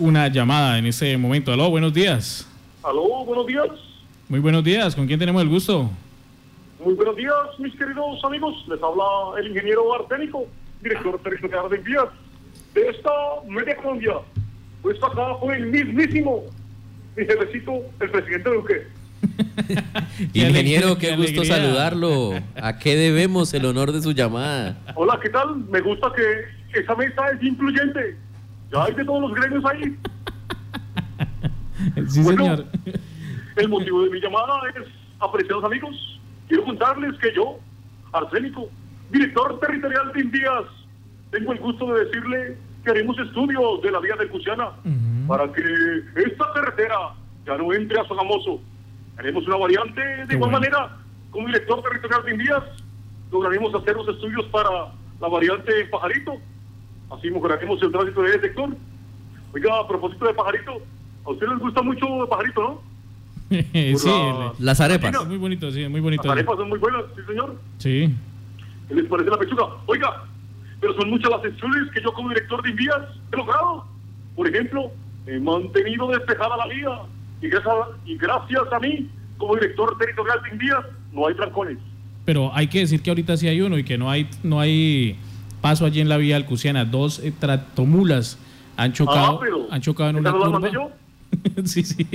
[0.00, 1.52] una llamada en este momento.
[1.52, 2.46] Aló, buenos días.
[2.84, 3.66] Aló, buenos días.
[4.28, 4.94] Muy buenos días.
[4.94, 5.90] ¿Con quién tenemos el gusto?
[6.84, 8.54] Muy buenos días, mis queridos amigos.
[8.68, 9.02] Les habla
[9.40, 10.46] el ingeniero arsénico,
[10.80, 12.04] director territorial de envías
[12.74, 13.10] de esta
[13.48, 14.12] media Colombia.
[14.82, 16.44] Pues acá fue el mismísimo,
[17.16, 18.86] mi jefecito, el presidente Duque.
[20.32, 21.56] Ingeniero, qué Qué gusto alegría.
[21.56, 22.34] saludarlo.
[22.54, 24.78] ¿A qué debemos el honor de su llamada?
[24.94, 25.56] Hola, ¿qué tal?
[25.68, 28.16] Me gusta que esa mesa es incluyente.
[28.72, 29.96] Ya hay de todos los gremios ahí.
[32.08, 32.42] Sí, Bueno.
[32.56, 32.64] señor.
[33.56, 34.84] El motivo de mi llamada es,
[35.20, 37.58] apreciados amigos, quiero contarles que yo,
[38.12, 38.68] Arsénico,
[39.10, 40.64] director territorial de Indías,
[41.30, 44.70] tengo el gusto de decirle que haremos estudios de la vía de Cusiana
[45.28, 45.62] para que
[46.16, 46.96] esta carretera
[47.46, 48.60] ya no entre a Sogamoso.
[49.18, 50.58] Haremos una variante de Qué igual bueno.
[50.60, 50.96] manera,
[51.30, 52.62] como director territorial de Indías,
[53.30, 54.70] lograremos hacer los estudios para
[55.20, 56.34] la variante Pajarito.
[57.10, 58.70] Así mejoraremos el tránsito de ese sector.
[59.54, 60.72] Oiga, a propósito de Pajarito,
[61.24, 62.80] a ustedes les gusta mucho el Pajarito, ¿no?
[63.96, 65.26] sí, la- Las arepas.
[65.26, 66.24] muy bonito, sí, muy bonito.
[66.24, 67.56] Las arepas son muy buenas, sí señor.
[67.78, 68.14] Sí.
[68.88, 69.64] ¿Qué les parece la pechuga?
[69.86, 70.24] Oiga,
[70.80, 73.00] pero son muchas las acciones que yo como director de envías
[73.32, 73.84] he logrado.
[74.36, 74.90] Por ejemplo,
[75.26, 76.90] he mantenido despejada la vía
[77.40, 81.78] y gracias, y gracias a mí, como director territorial de envías, no hay trancones.
[82.26, 85.18] Pero hay que decir que ahorita sí hay uno y que no hay, no hay
[85.60, 86.84] paso allí en la vía alcusiana.
[86.84, 88.38] Dos eh, tractomulas
[88.76, 90.70] han chocado, ah, han chocado en ¿esa una la curva.
[90.70, 90.90] yo?
[91.64, 92.06] sí, sí.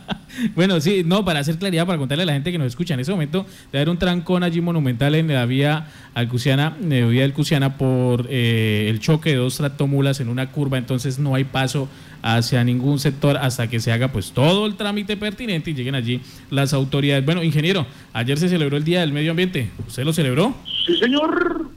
[0.54, 3.00] bueno, sí, no, para hacer claridad, para contarle a la gente que nos escucha, en
[3.00, 7.76] ese momento debe haber un trancón allí monumental en la vía alcusiana, de vía alcusiana
[7.76, 11.88] por eh, el choque de dos tractomulas en una curva, entonces no hay paso
[12.22, 16.20] hacia ningún sector hasta que se haga pues todo el trámite pertinente y lleguen allí
[16.50, 17.24] las autoridades.
[17.24, 20.54] Bueno, ingeniero, ayer se celebró el Día del Medio Ambiente, ¿usted lo celebró?
[20.86, 21.70] Sí, señor.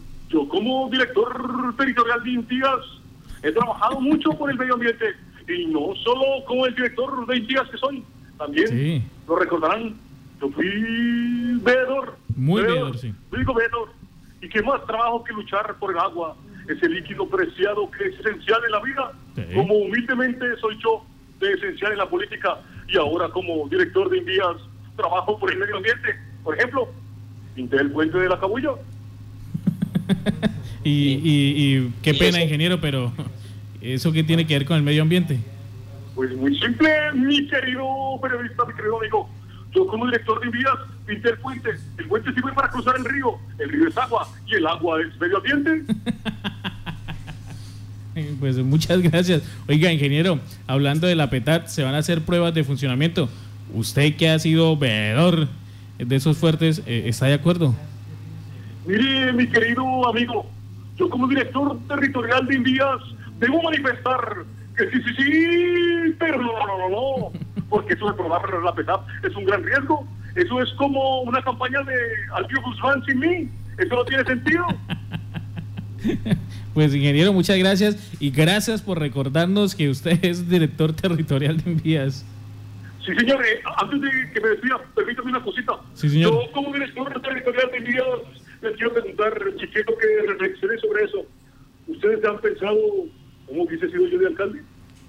[0.64, 2.80] Como director territorial de Intías
[3.42, 5.14] he trabajado mucho por el medio ambiente
[5.50, 8.02] y no solo como el director de Intías que soy,
[8.38, 9.04] también Sí.
[9.28, 9.94] lo recordarán.
[10.40, 10.70] Yo fui
[11.62, 12.16] veedor.
[12.38, 13.14] Muy veedor, sí.
[13.38, 13.90] Digo veedor.
[14.42, 16.36] Y qué más trabajo que luchar por el agua,
[16.70, 19.12] ese líquido preciado que es esencial en la vida.
[19.36, 19.44] Sí.
[19.54, 21.04] Como humildemente soy yo
[21.42, 22.58] de esencial en la política
[22.88, 24.56] y ahora como director de Invías
[24.96, 26.16] trabajo por el medio ambiente.
[26.42, 26.88] Por ejemplo,
[27.54, 28.72] pinté el puente de la Cabulla.
[30.86, 30.90] Y,
[31.24, 33.14] y- y qué y pena, eso- ingeniero, pero
[33.82, 35.40] ¿eso qué tiene que ver con el medio ambiente?
[36.14, 37.86] Pues muy simple, mi querido
[38.22, 39.30] periodista, mi querido amigo.
[39.74, 40.74] Yo como director de vías
[41.08, 41.70] pinté el puente.
[41.98, 43.38] El puente sirve para cruzar el río.
[43.60, 45.94] El río es agua y el agua es medio ambiente.
[48.40, 49.42] Pues muchas gracias.
[49.68, 53.28] Oiga, ingeniero, hablando de la PETAT, se van a hacer pruebas de funcionamiento.
[53.74, 55.48] Usted que ha sido veedor
[55.98, 57.74] de esos fuertes, eh, ¿está de acuerdo?
[58.86, 60.46] Mire, mi querido amigo,
[60.98, 63.02] yo como director territorial de Invías
[63.40, 64.44] debo manifestar
[64.78, 67.32] que sí, sí, sí, pero no, no, no, no,
[67.70, 70.08] porque eso de probar la PETAP es un gran riesgo.
[70.36, 71.96] Eso es como una campaña de
[72.34, 73.50] Alfio Guzmán sin mí.
[73.78, 74.66] Eso no tiene sentido.
[76.74, 82.26] Pues ingeniero, muchas gracias y gracias por recordarnos que usted es director territorial de envías.
[83.06, 85.74] Sí, señor, eh, antes de que me despida, permítame una cosita.
[85.94, 86.34] Sí, señor.
[86.34, 88.06] Yo, como director territorial de Invías,
[88.64, 91.26] les quiero preguntar, y quiero que reflexionen sobre eso.
[91.88, 92.78] ¿Ustedes han pensado
[93.46, 94.62] cómo hubiese sido yo de alcalde?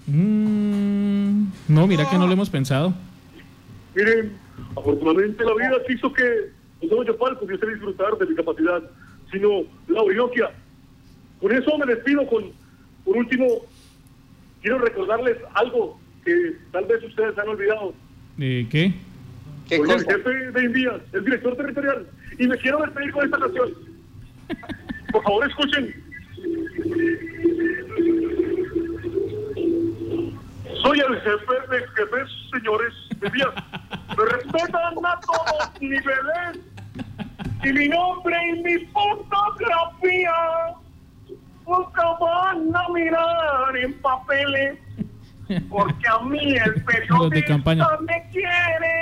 [0.06, 2.92] Mm, no, mira que no lo hemos pensado.
[3.94, 4.32] Miren,
[4.76, 6.50] afortunadamente la vida quiso que
[6.82, 8.82] no solo yo Pal pudiese disfrutar de mi capacidad,
[9.30, 10.50] sino la orinoquia.
[11.40, 12.52] Con eso me despido con,
[13.04, 13.46] por último,
[14.62, 17.94] quiero recordarles algo que tal vez ustedes han olvidado.
[18.38, 18.94] Eh, ¿Qué?
[19.68, 22.06] ¿Qué Soy el jefe de Invías, el director territorial,
[22.38, 23.72] y me quiero despedir con esta canción.
[25.12, 26.04] Por favor, escuchen.
[30.82, 33.54] Soy el jefe de jefes, señores de Invías.
[34.16, 36.60] Me respetan a todos niveles.
[37.64, 40.32] Y mi nombre y mi fotografía
[41.66, 44.78] nunca van a mirar en papeles.
[45.70, 47.86] Porque a mí el Los de campaña.
[47.86, 48.93] periodista me quiere.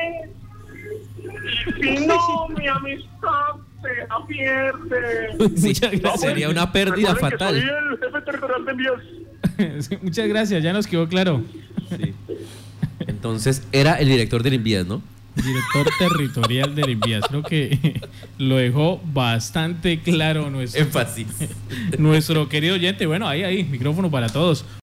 [1.80, 5.56] Si no, mi amistad se pierde.
[5.56, 5.74] Sí,
[6.18, 7.60] sería una pérdida Recuerden que fatal.
[7.60, 9.02] Soy el jefe territorial de envías.
[9.88, 11.42] Sí, muchas gracias, ya nos quedó claro.
[11.90, 12.14] Sí.
[13.06, 15.02] Entonces era el director del Envías, ¿no?
[15.34, 17.24] Director territorial de envías.
[17.28, 18.00] Creo que
[18.38, 21.26] lo dejó bastante claro nuestro, Énfasis.
[21.98, 23.06] nuestro querido oyente.
[23.06, 24.64] Bueno, ahí, ahí, micrófono para todos.